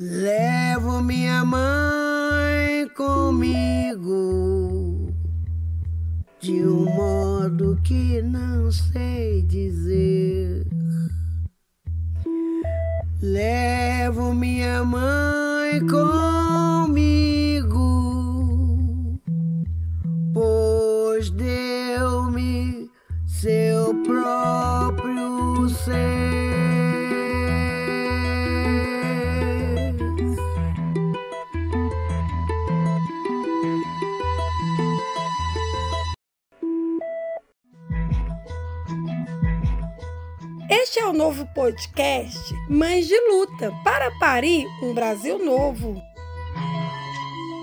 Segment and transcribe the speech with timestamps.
[0.00, 4.08] Levo minha mãe comigo
[6.40, 10.64] de um modo que não sei dizer.
[13.20, 17.68] Levo minha mãe comigo,
[20.32, 22.88] pois deu-me
[23.26, 26.37] seu próprio ser.
[41.08, 45.96] Este é o novo podcast Mães de Luta para parir um Brasil novo.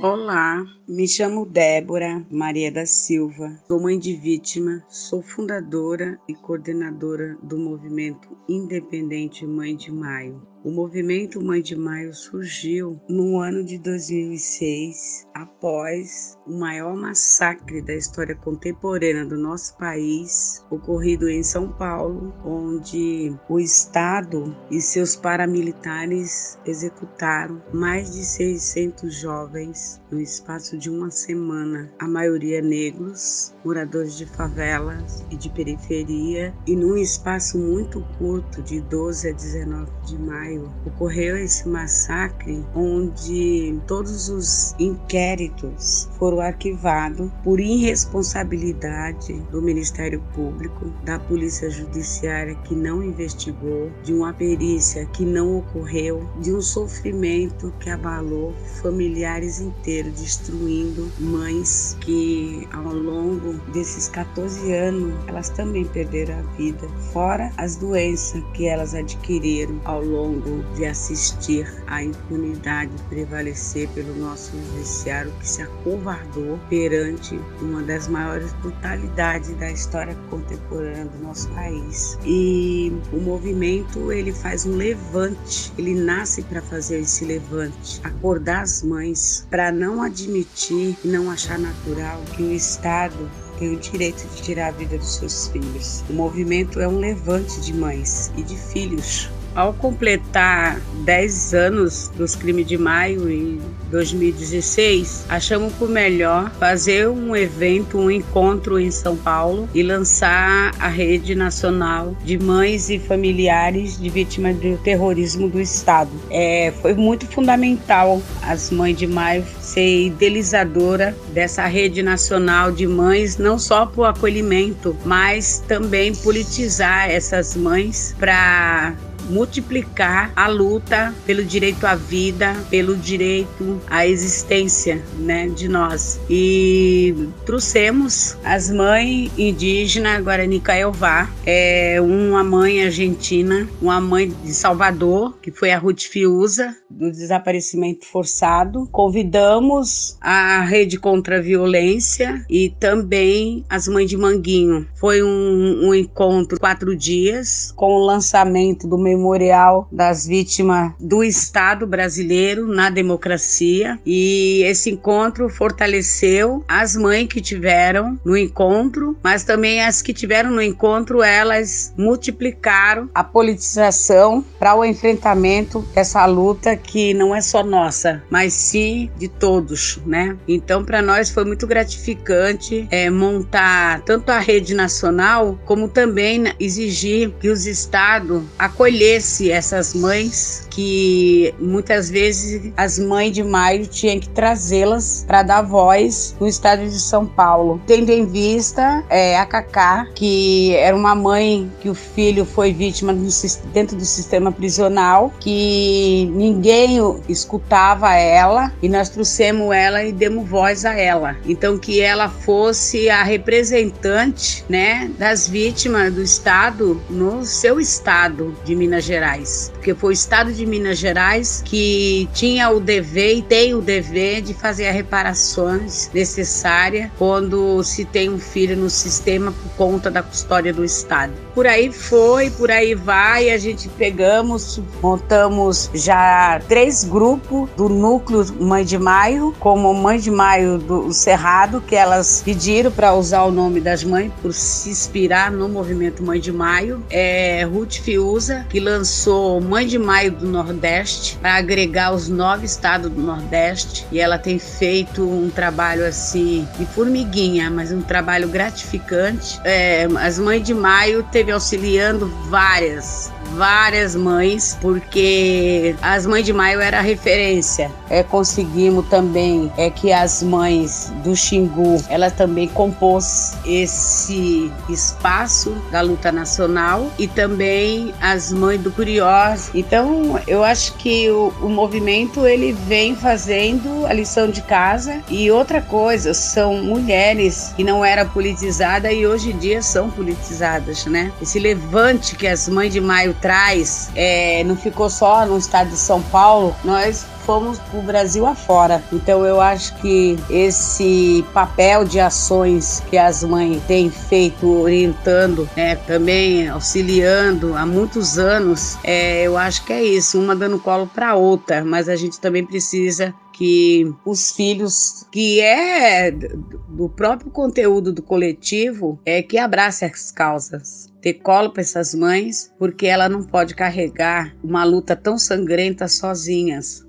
[0.01, 7.37] Olá, me chamo Débora Maria da Silva, sou mãe de vítima, sou fundadora e coordenadora
[7.43, 10.54] do movimento independente Mãe de Maio.
[10.65, 17.93] O movimento Mãe de Maio surgiu no ano de 2006, após o maior massacre da
[17.93, 26.57] história contemporânea do nosso país, ocorrido em São Paulo, onde o Estado e seus paramilitares
[26.65, 34.25] executaram mais de 600 jovens no espaço de uma semana, a maioria negros, moradores de
[34.25, 40.54] favelas e de periferia, e num espaço muito curto, de 12 a 19 de maio
[40.55, 50.91] maio ocorreu esse massacre onde todos os inquéritos foram arquivados por irresponsabilidade do Ministério Público,
[51.03, 57.73] da Polícia Judiciária que não investigou, de uma perícia que não ocorreu, de um sofrimento
[57.79, 66.39] que abalou familiares inteiros, destruindo mães que ao longo desses 14 anos elas também perderam
[66.39, 70.44] a vida, fora as doenças que elas adquiriram ao longo
[70.75, 78.53] de assistir a impunidade prevalecer pelo nosso judiciário que se acovardou perante uma das maiores
[78.53, 82.17] brutalidades da história contemporânea do nosso país.
[82.25, 88.83] E o movimento ele faz um levante, ele nasce para fazer esse levante, acordar as
[88.83, 94.41] mães para não admitir e não achar natural que o Estado tem o direito de
[94.41, 96.03] tirar a vida dos seus filhos.
[96.09, 102.35] O movimento é um levante de mães e de filhos ao completar 10 anos dos
[102.35, 109.15] crimes de maio em 2016, achamos por melhor fazer um evento, um encontro em São
[109.15, 115.61] Paulo e lançar a rede nacional de mães e familiares de vítimas do terrorismo do
[115.61, 116.11] Estado.
[116.29, 123.37] É, foi muito fundamental as mães de maio ser idealizadora dessa rede nacional de mães,
[123.37, 128.95] não só para o acolhimento, mas também politizar essas mães para
[129.29, 136.19] multiplicar a luta pelo direito à vida, pelo direito à existência, né, de nós.
[136.29, 137.13] E
[137.45, 145.51] trouxemos as mães indígenas Guarani Caiová, é uma mãe argentina, uma mãe de Salvador, que
[145.51, 148.87] foi a Ruth Fiuza, do desaparecimento forçado.
[148.91, 154.87] Convidamos a Rede contra a Violência e também as mães de Manguinho.
[154.95, 161.85] Foi um, um encontro quatro dias com o lançamento do memorial das vítimas do Estado
[161.85, 169.81] brasileiro na democracia e esse encontro fortaleceu as mães que tiveram no encontro, mas também
[169.81, 177.13] as que tiveram no encontro, elas multiplicaram a politização para o enfrentamento dessa luta que
[177.13, 180.35] não é só nossa, mas sim de todos, né?
[180.47, 187.31] Então, para nós foi muito gratificante é, montar tanto a rede nacional como também exigir
[187.39, 194.19] que os estados acolhessem acolhesse essas mães que muitas vezes as mães de maio tinham
[194.19, 197.81] que trazê-las para dar voz no estado de São Paulo.
[197.87, 203.13] Tendo em vista é, a Cacá, que era uma mãe que o filho foi vítima
[203.13, 203.25] do,
[203.71, 206.99] dentro do sistema prisional, que ninguém
[207.29, 211.37] escutava ela e nós trouxemos ela e demos voz a ela.
[211.45, 218.75] Então que ela fosse a representante, né, das vítimas do estado no seu estado de
[218.75, 223.73] Minas Gerais, porque foi o estado de Minas Gerais que tinha o dever e tem
[223.73, 229.71] o dever de fazer as reparações necessárias quando se tem um filho no sistema por
[229.77, 231.33] conta da custódia do estado.
[231.53, 238.45] Por aí foi, por aí vai, a gente pegamos, montamos já três grupos do núcleo
[238.59, 243.51] Mãe de Maio, como Mãe de Maio do Cerrado, que elas pediram para usar o
[243.51, 247.03] nome das mães por se inspirar no movimento Mãe de Maio.
[247.09, 253.11] É Ruth Fiuza, que lançou Mãe de Maio do Nordeste para agregar os nove estados
[253.11, 259.59] do Nordeste e ela tem feito um trabalho assim de formiguinha, mas um trabalho gratificante.
[259.63, 266.79] É, as Mães de Maio teve auxiliando várias várias mães, porque as mães de maio
[266.81, 267.91] era referência.
[268.09, 276.01] É, conseguimos também é que as mães do Xingu, ela também compôs esse espaço da
[276.01, 279.71] luta nacional e também as mães do Curiós.
[279.73, 285.49] Então, eu acho que o, o movimento ele vem fazendo a lição de casa e
[285.51, 291.31] outra coisa, são mulheres que não eram politizadas e hoje em dia são politizadas, né?
[291.41, 295.97] Esse levante que as mães de maio traz é, não ficou só no estado de
[295.97, 299.03] São Paulo, nós fomos para o Brasil afora.
[299.13, 305.95] Então eu acho que esse papel de ações que as mães têm feito, orientando, né,
[305.95, 311.35] também auxiliando há muitos anos, é, eu acho que é isso, uma dando colo para
[311.35, 318.21] outra, mas a gente também precisa que os filhos, que é do próprio conteúdo do
[318.21, 323.73] coletivo, é que abrace as causas ter colo para essas mães, porque ela não pode
[323.73, 327.03] carregar uma luta tão sangrenta sozinhas.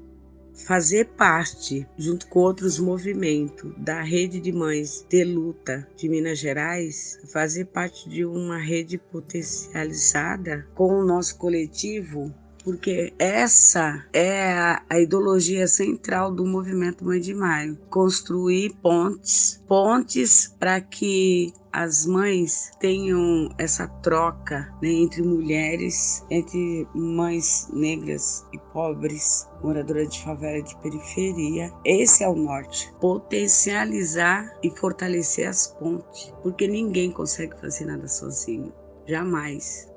[0.66, 7.18] Fazer parte, junto com outros movimentos, da rede de mães de luta de Minas Gerais,
[7.30, 12.34] fazer parte de uma rede potencializada com o nosso coletivo
[12.66, 20.52] porque essa é a, a, ideologia central do movimento Mãe de Maio: construir pontes, pontes
[20.58, 29.48] para que as mães tenham essa troca né, entre mulheres, entre mães negras e pobres,
[29.62, 31.72] moradoras de favela de periferia.
[31.84, 32.92] Esse é o norte.
[33.00, 38.72] Potencializar e fortalecer as pontes, porque ninguém consegue fazer nada sozinho.
[39.06, 39.88] Jamais.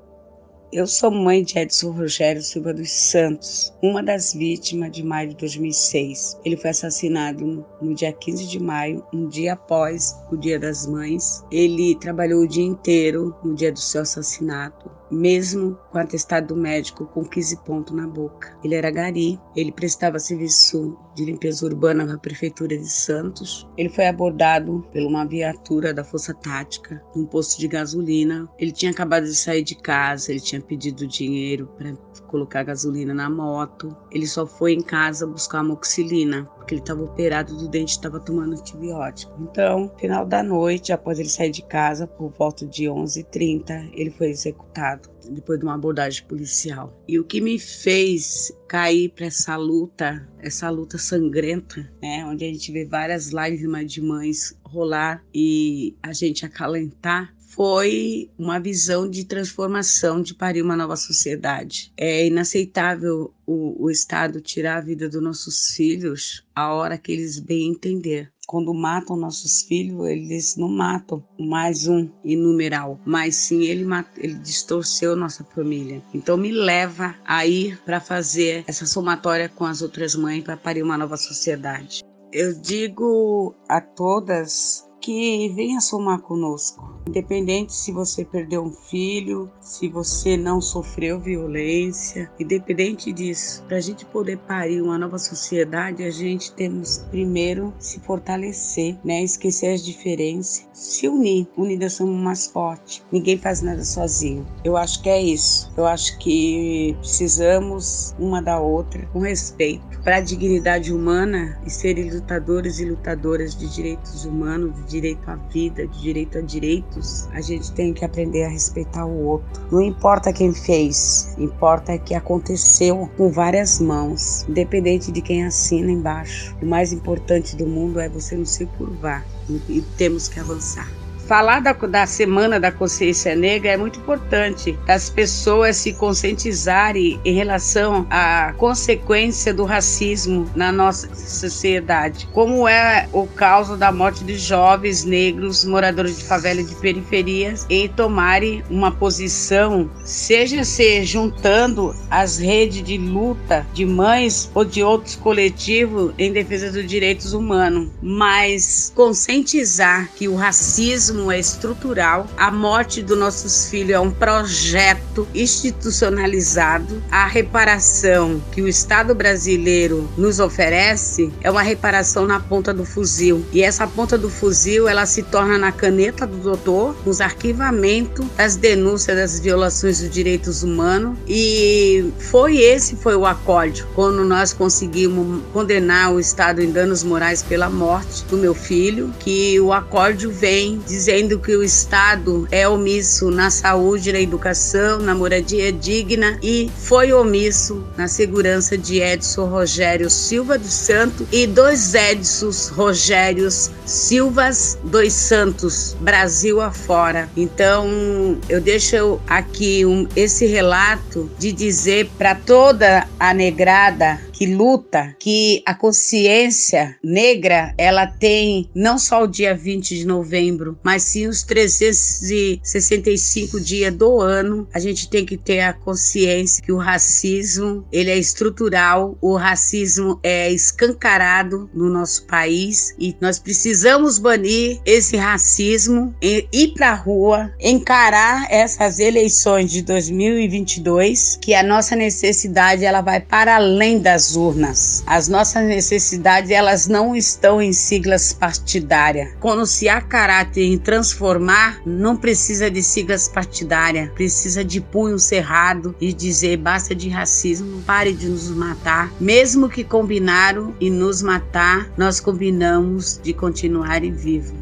[0.72, 5.34] Eu sou mãe de Edson Rogério Silva dos Santos, uma das vítimas de maio de
[5.34, 6.38] 2006.
[6.44, 11.44] Ele foi assassinado no dia 15 de maio, um dia após o Dia das Mães.
[11.50, 17.24] Ele trabalhou o dia inteiro no dia do seu assassinato mesmo com atestado médico com
[17.24, 18.56] 15 pontos na boca.
[18.62, 23.68] Ele era gari, ele prestava serviço de limpeza urbana na prefeitura de Santos.
[23.76, 28.48] Ele foi abordado por uma viatura da Força Tática num posto de gasolina.
[28.58, 31.94] Ele tinha acabado de sair de casa, ele tinha pedido dinheiro para
[32.26, 33.94] colocar gasolina na moto.
[34.10, 39.32] Ele só foi em casa buscar amoxicilina, ele estava operado do dente, estava tomando antibiótico.
[39.40, 44.28] Então, final da noite, após ele sair de casa, por volta de 11h30, ele foi
[44.28, 46.98] executado depois de uma abordagem policial.
[47.06, 52.48] E o que me fez cair para essa luta, essa luta sangrenta, né, onde a
[52.48, 59.24] gente vê várias lágrimas de mães rolar e a gente acalentar, foi uma visão de
[59.24, 61.92] transformação, de parir uma nova sociedade.
[61.96, 67.38] É inaceitável o, o Estado tirar a vida dos nossos filhos a hora que eles
[67.38, 73.86] bem entender quando matam nossos filhos, eles não matam mais um inumeral, mas sim ele,
[74.16, 76.02] ele distorceu nossa família.
[76.12, 80.82] Então me leva a ir para fazer essa somatória com as outras mães para parir
[80.82, 82.02] uma nova sociedade.
[82.32, 87.00] Eu digo a todas que venha somar conosco.
[87.08, 93.80] Independente se você perdeu um filho, se você não sofreu violência, independente disso, para a
[93.80, 99.22] gente poder parir uma nova sociedade, a gente temos primeiro se fortalecer, né?
[99.22, 101.48] Esquecer as diferenças, se unir.
[101.56, 103.02] Unidas somos mais fortes.
[103.10, 104.46] Ninguém faz nada sozinho.
[104.62, 105.72] Eu acho que é isso.
[105.76, 112.10] Eu acho que precisamos uma da outra com respeito para a dignidade humana e serem
[112.10, 117.72] lutadores e lutadoras de direitos humanos, direito à vida, de direito a direitos, a gente
[117.72, 119.62] tem que aprender a respeitar o outro.
[119.70, 126.54] Não importa quem fez, importa que aconteceu com várias mãos, independente de quem assina embaixo.
[126.60, 129.24] O mais importante do mundo é você não se curvar
[129.68, 130.99] e temos que avançar
[131.30, 137.32] falar da, da Semana da Consciência Negra é muito importante, as pessoas se conscientizarem em
[137.32, 144.36] relação à consequência do racismo na nossa sociedade, como é o caso da morte de
[144.36, 152.38] jovens negros moradores de favela de periferias e tomarem uma posição, seja se juntando as
[152.38, 158.90] redes de luta de mães ou de outros coletivos em defesa dos direitos humanos, mas
[158.96, 165.26] conscientizar que o racismo racismo é estrutural, a morte dos nossos filhos é um projeto
[165.34, 172.84] institucionalizado, a reparação que o Estado brasileiro nos oferece é uma reparação na ponta do
[172.84, 173.44] fuzil.
[173.52, 178.56] E essa ponta do fuzil, ela se torna na caneta do doutor, nos arquivamentos das
[178.56, 181.18] denúncias das violações dos direitos humanos.
[181.26, 187.42] E foi esse foi o acorde quando nós conseguimos condenar o Estado em danos morais
[187.42, 193.30] pela morte do meu filho, que o acorde vem dizendo que o Estado é omisso
[193.30, 200.10] na saúde, na educação, na moradia digna e foi omisso na segurança de Edson Rogério
[200.10, 207.30] Silva dos Santos e dois Edsos Rogérios Silvas dos Santos, Brasil afora.
[207.34, 215.14] Então, eu deixo aqui um, esse relato de dizer para toda a negrada que luta,
[215.18, 221.26] que a consciência negra ela tem não só o dia 20 de novembro, mas sim
[221.26, 224.66] os 365 dias do ano.
[224.72, 230.18] A gente tem que ter a consciência que o racismo ele é estrutural, o racismo
[230.22, 236.94] é escancarado no nosso país e nós precisamos banir esse racismo, e ir para a
[236.94, 244.29] rua, encarar essas eleições de 2022, que a nossa necessidade ela vai para além das
[244.36, 245.02] urnas.
[245.06, 249.30] As nossas necessidades elas não estão em siglas partidárias.
[249.40, 255.94] Quando se há caráter em transformar, não precisa de siglas partidárias, precisa de punho cerrado
[256.00, 259.12] e dizer basta de racismo, pare de nos matar.
[259.20, 264.54] Mesmo que combinaram e nos matar, nós combinamos de continuar vivo.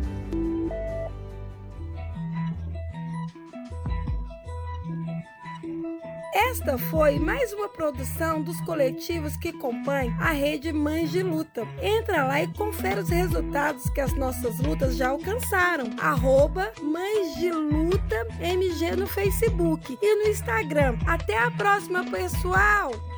[6.69, 11.67] Esta foi mais uma produção dos coletivos que compõem a rede Mães de Luta.
[11.81, 15.87] Entra lá e confere os resultados que as nossas lutas já alcançaram.
[15.99, 20.99] Arroba Mães de Luta MG no Facebook e no Instagram.
[21.07, 23.18] Até a próxima, pessoal!